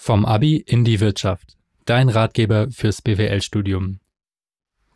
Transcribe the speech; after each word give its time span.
Vom 0.00 0.24
Abi 0.24 0.56
in 0.58 0.84
die 0.84 1.00
Wirtschaft. 1.00 1.56
Dein 1.84 2.08
Ratgeber 2.08 2.70
fürs 2.70 3.02
BWL-Studium. 3.02 3.98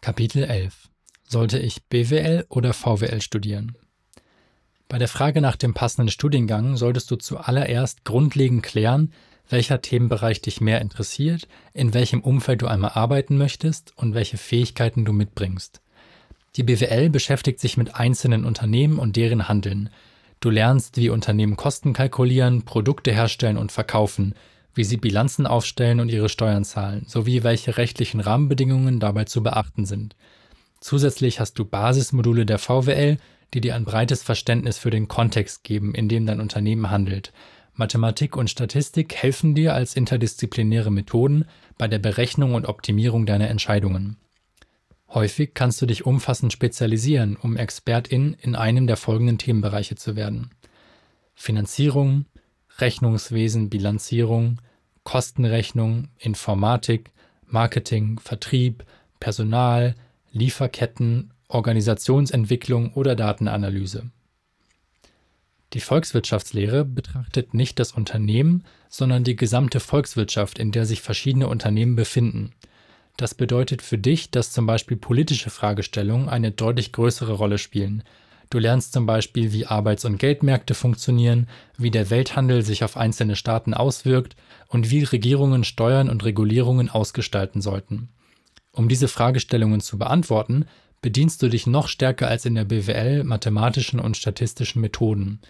Kapitel 0.00 0.44
11. 0.44 0.88
Sollte 1.24 1.58
ich 1.58 1.82
BWL 1.88 2.46
oder 2.48 2.72
VWL 2.72 3.20
studieren? 3.20 3.76
Bei 4.88 4.98
der 4.98 5.08
Frage 5.08 5.40
nach 5.40 5.56
dem 5.56 5.74
passenden 5.74 6.08
Studiengang 6.08 6.76
solltest 6.76 7.10
du 7.10 7.16
zuallererst 7.16 8.04
grundlegend 8.04 8.62
klären, 8.62 9.12
welcher 9.50 9.82
Themenbereich 9.82 10.40
dich 10.40 10.60
mehr 10.60 10.80
interessiert, 10.80 11.48
in 11.74 11.92
welchem 11.94 12.20
Umfeld 12.20 12.62
du 12.62 12.68
einmal 12.68 12.92
arbeiten 12.94 13.36
möchtest 13.36 13.92
und 13.98 14.14
welche 14.14 14.38
Fähigkeiten 14.38 15.04
du 15.04 15.12
mitbringst. 15.12 15.82
Die 16.54 16.62
BWL 16.62 17.10
beschäftigt 17.10 17.58
sich 17.58 17.76
mit 17.76 17.96
einzelnen 17.96 18.44
Unternehmen 18.44 19.00
und 19.00 19.16
deren 19.16 19.48
Handeln. 19.48 19.90
Du 20.38 20.48
lernst, 20.48 20.96
wie 20.96 21.10
Unternehmen 21.10 21.56
Kosten 21.56 21.92
kalkulieren, 21.92 22.62
Produkte 22.62 23.12
herstellen 23.12 23.58
und 23.58 23.72
verkaufen– 23.72 24.36
wie 24.74 24.84
sie 24.84 24.96
Bilanzen 24.96 25.46
aufstellen 25.46 26.00
und 26.00 26.08
ihre 26.08 26.28
Steuern 26.28 26.64
zahlen, 26.64 27.04
sowie 27.06 27.42
welche 27.42 27.76
rechtlichen 27.76 28.20
Rahmenbedingungen 28.20 29.00
dabei 29.00 29.24
zu 29.24 29.42
beachten 29.42 29.84
sind. 29.84 30.16
Zusätzlich 30.80 31.40
hast 31.40 31.58
du 31.58 31.64
Basismodule 31.64 32.46
der 32.46 32.58
VWL, 32.58 33.18
die 33.54 33.60
dir 33.60 33.76
ein 33.76 33.84
breites 33.84 34.22
Verständnis 34.22 34.78
für 34.78 34.90
den 34.90 35.08
Kontext 35.08 35.62
geben, 35.64 35.94
in 35.94 36.08
dem 36.08 36.26
dein 36.26 36.40
Unternehmen 36.40 36.90
handelt. 36.90 37.32
Mathematik 37.74 38.36
und 38.36 38.50
Statistik 38.50 39.14
helfen 39.14 39.54
dir 39.54 39.74
als 39.74 39.96
interdisziplinäre 39.96 40.90
Methoden 40.90 41.46
bei 41.78 41.88
der 41.88 41.98
Berechnung 41.98 42.54
und 42.54 42.66
Optimierung 42.66 43.26
deiner 43.26 43.48
Entscheidungen. 43.48 44.16
Häufig 45.08 45.52
kannst 45.54 45.80
du 45.82 45.86
dich 45.86 46.06
umfassend 46.06 46.52
spezialisieren, 46.52 47.36
um 47.36 47.56
Expertin 47.56 48.34
in 48.40 48.56
einem 48.56 48.86
der 48.86 48.96
folgenden 48.96 49.38
Themenbereiche 49.38 49.94
zu 49.94 50.16
werden. 50.16 50.50
Finanzierung, 51.34 52.26
Rechnungswesen, 52.78 53.70
Bilanzierung, 53.70 54.60
Kostenrechnung, 55.04 56.08
Informatik, 56.18 57.10
Marketing, 57.46 58.18
Vertrieb, 58.18 58.84
Personal, 59.20 59.94
Lieferketten, 60.32 61.32
Organisationsentwicklung 61.48 62.92
oder 62.94 63.14
Datenanalyse. 63.14 64.10
Die 65.74 65.80
Volkswirtschaftslehre 65.80 66.84
betrachtet 66.84 67.54
nicht 67.54 67.78
das 67.78 67.92
Unternehmen, 67.92 68.64
sondern 68.88 69.24
die 69.24 69.36
gesamte 69.36 69.80
Volkswirtschaft, 69.80 70.58
in 70.58 70.70
der 70.70 70.84
sich 70.84 71.00
verschiedene 71.00 71.48
Unternehmen 71.48 71.96
befinden. 71.96 72.52
Das 73.16 73.34
bedeutet 73.34 73.82
für 73.82 73.98
dich, 73.98 74.30
dass 74.30 74.52
zum 74.52 74.66
Beispiel 74.66 74.96
politische 74.96 75.50
Fragestellungen 75.50 76.28
eine 76.28 76.50
deutlich 76.50 76.92
größere 76.92 77.32
Rolle 77.32 77.58
spielen, 77.58 78.02
Du 78.52 78.58
lernst 78.58 78.92
zum 78.92 79.06
Beispiel, 79.06 79.54
wie 79.54 79.64
Arbeits- 79.64 80.04
und 80.04 80.18
Geldmärkte 80.18 80.74
funktionieren, 80.74 81.48
wie 81.78 81.90
der 81.90 82.10
Welthandel 82.10 82.60
sich 82.60 82.84
auf 82.84 82.98
einzelne 82.98 83.34
Staaten 83.34 83.72
auswirkt 83.72 84.36
und 84.68 84.90
wie 84.90 85.04
Regierungen 85.04 85.64
Steuern 85.64 86.10
und 86.10 86.22
Regulierungen 86.22 86.90
ausgestalten 86.90 87.62
sollten. 87.62 88.10
Um 88.72 88.90
diese 88.90 89.08
Fragestellungen 89.08 89.80
zu 89.80 89.96
beantworten, 89.96 90.66
bedienst 91.00 91.42
du 91.42 91.48
dich 91.48 91.66
noch 91.66 91.88
stärker 91.88 92.28
als 92.28 92.44
in 92.44 92.54
der 92.54 92.66
BWL 92.66 93.24
mathematischen 93.24 93.98
und 93.98 94.18
statistischen 94.18 94.82
Methoden. 94.82 95.40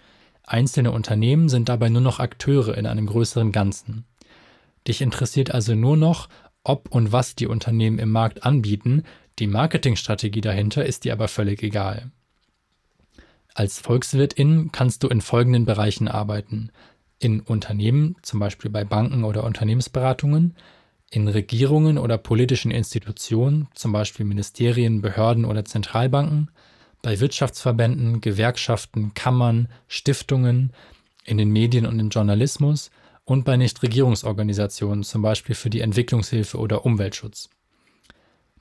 Einzelne 0.45 0.91
Unternehmen 0.91 1.49
sind 1.49 1.67
dabei 1.67 1.89
nur 1.89 1.99
noch 1.99 2.21
Akteure 2.21 2.77
in 2.77 2.85
einem 2.85 3.07
größeren 3.07 3.51
Ganzen. 3.51 4.05
Dich 4.87 5.01
interessiert 5.01 5.51
also 5.51 5.75
nur 5.75 5.97
noch, 5.97 6.29
ob 6.63 6.89
und 6.89 7.11
was 7.11 7.35
die 7.35 7.47
Unternehmen 7.47 7.99
im 7.99 8.11
Markt 8.11 8.45
anbieten, 8.45 9.03
die 9.39 9.47
Marketingstrategie 9.47 10.39
dahinter 10.39 10.85
ist 10.85 11.03
dir 11.03 11.11
aber 11.11 11.27
völlig 11.27 11.63
egal. 11.63 12.09
Als 13.55 13.79
Volkswirtin 13.79 14.71
kannst 14.71 15.03
du 15.03 15.07
in 15.07 15.21
folgenden 15.21 15.65
Bereichen 15.65 16.07
arbeiten. 16.07 16.71
In 17.19 17.39
Unternehmen, 17.39 18.15
zum 18.23 18.39
Beispiel 18.39 18.71
bei 18.71 18.83
Banken 18.83 19.23
oder 19.23 19.43
Unternehmensberatungen, 19.43 20.55
in 21.11 21.27
Regierungen 21.27 21.99
oder 21.99 22.17
politischen 22.17 22.71
Institutionen, 22.71 23.67
zum 23.75 23.91
Beispiel 23.91 24.25
Ministerien, 24.25 25.01
Behörden 25.01 25.45
oder 25.45 25.63
Zentralbanken, 25.63 26.49
bei 27.03 27.19
Wirtschaftsverbänden, 27.19 28.21
Gewerkschaften, 28.21 29.13
Kammern, 29.13 29.67
Stiftungen, 29.87 30.73
in 31.25 31.37
den 31.37 31.51
Medien 31.51 31.85
und 31.85 31.99
im 31.99 32.09
Journalismus 32.09 32.89
und 33.23 33.45
bei 33.45 33.55
Nichtregierungsorganisationen, 33.55 35.03
zum 35.03 35.21
Beispiel 35.21 35.55
für 35.55 35.69
die 35.69 35.81
Entwicklungshilfe 35.81 36.57
oder 36.57 36.85
Umweltschutz. 36.85 37.49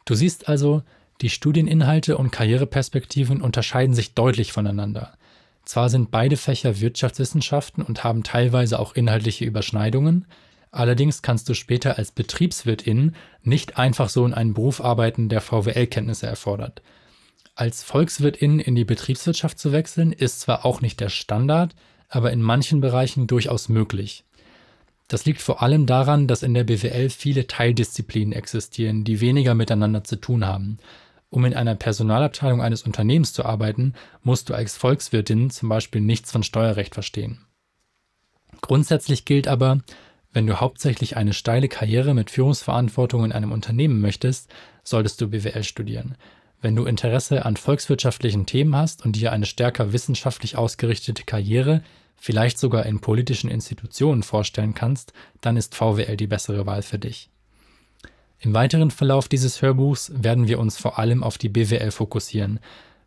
Du 0.05 0.15
siehst 0.15 0.49
also, 0.49 0.83
die 1.23 1.31
Studieninhalte 1.31 2.19
und 2.19 2.33
Karriereperspektiven 2.33 3.41
unterscheiden 3.41 3.95
sich 3.95 4.15
deutlich 4.15 4.53
voneinander. 4.53 5.15
Zwar 5.65 5.89
sind 5.89 6.11
beide 6.11 6.37
Fächer 6.37 6.81
Wirtschaftswissenschaften 6.81 7.85
und 7.85 8.03
haben 8.03 8.25
teilweise 8.25 8.79
auch 8.79 8.95
inhaltliche 8.95 9.45
Überschneidungen, 9.45 10.27
allerdings 10.73 11.23
kannst 11.23 11.49
du 11.49 11.55
später 11.55 11.99
als 11.99 12.11
Betriebswirtin 12.11 13.15
nicht 13.43 13.79
einfach 13.79 14.09
so 14.09 14.27
in 14.27 14.35
einen 14.35 14.55
Beruf 14.55 14.81
arbeiten, 14.81 15.29
der 15.29 15.41
VWL-Kenntnisse 15.41 16.27
erfordert. 16.27 16.83
Als 17.55 17.83
Volkswirtin 17.83 18.59
in 18.59 18.75
die 18.75 18.85
Betriebswirtschaft 18.85 19.59
zu 19.59 19.73
wechseln, 19.73 20.11
ist 20.13 20.41
zwar 20.41 20.65
auch 20.65 20.81
nicht 20.81 20.99
der 21.01 21.11
Standard, 21.11 21.75
aber 22.09 22.33
in 22.33 22.43
manchen 22.43 22.81
Bereichen 22.81 23.27
durchaus 23.27 23.69
möglich. 23.69 24.25
Das 25.09 25.27
liegt 25.27 25.43
vor 25.43 25.63
allem 25.63 25.85
daran, 25.85 26.27
dass 26.27 26.43
in 26.43 26.55
der 26.55 26.65
BWL 26.65 27.11
viele 27.11 27.47
Teildisziplinen 27.47 28.33
existieren, 28.33 29.05
die 29.05 29.21
weniger 29.21 29.55
miteinander 29.55 30.05
zu 30.05 30.17
tun 30.17 30.47
haben. 30.47 30.79
Um 31.33 31.47
in 31.47 31.55
einer 31.55 31.75
Personalabteilung 31.75 32.61
eines 32.61 32.83
Unternehmens 32.83 33.33
zu 33.33 33.47
arbeiten, 33.47 33.95
musst 34.23 34.51
du 34.51 34.55
als 34.55 34.77
Volkswirtin 34.77 35.49
zum 35.49 35.71
Beispiel 35.71 36.03
nichts 36.03 36.31
von 36.31 36.43
Steuerrecht 36.43 36.93
verstehen. 36.93 37.47
Grundsätzlich 38.61 39.25
gilt 39.25 39.49
aber, 39.49 39.81
wenn 40.35 40.47
du 40.47 40.61
hauptsächlich 40.61 41.17
eine 41.17 41.33
steile 41.33 41.69
Karriere 41.69 42.13
mit 42.13 42.31
Führungsverantwortung 42.31 43.25
in 43.25 43.33
einem 43.33 43.51
Unternehmen 43.51 44.03
möchtest, 44.03 44.53
solltest 44.85 45.23
du 45.23 45.31
BWL 45.31 45.65
studieren. 45.65 46.17
Wenn 46.61 46.77
du 46.77 46.85
Interesse 46.85 47.47
an 47.47 47.57
volkswirtschaftlichen 47.57 48.45
Themen 48.45 48.77
hast 48.77 49.03
und 49.03 49.17
dir 49.17 49.33
eine 49.33 49.47
stärker 49.47 49.95
wissenschaftlich 49.95 50.59
ausgerichtete 50.59 51.25
Karriere, 51.25 51.83
vielleicht 52.15 52.59
sogar 52.59 52.85
in 52.85 53.01
politischen 53.01 53.49
Institutionen 53.49 54.23
vorstellen 54.23 54.75
kannst, 54.75 55.15
dann 55.41 55.57
ist 55.57 55.75
VWL 55.75 56.19
die 56.19 56.27
bessere 56.27 56.67
Wahl 56.67 56.83
für 56.83 56.99
dich. 56.99 57.32
Im 58.45 58.55
weiteren 58.55 58.91
Verlauf 58.91 59.29
dieses 59.29 59.63
Hörbuchs 59.63 60.11
werden 60.17 60.49
wir 60.49 60.59
uns 60.59 60.77
vor 60.77 60.99
allem 60.99 61.23
auf 61.23 61.39
die 61.39 61.49
BWL 61.49 61.93
fokussieren. 61.93 62.59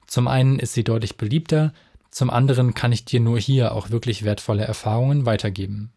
Zum 0.08 0.30
einen 0.30 0.60
ist 0.60 0.74
sie 0.74 0.86
deutlich 0.86 1.18
beliebter, 1.18 1.74
zum 2.10 2.30
anderen 2.30 2.74
kann 2.74 2.94
ich 2.94 3.04
dir 3.04 3.20
nur 3.20 3.38
hier 3.38 3.74
auch 3.74 3.90
wirklich 3.90 4.24
wertvolle 4.24 4.64
Erfahrungen 4.64 5.26
weitergeben. 5.26 5.92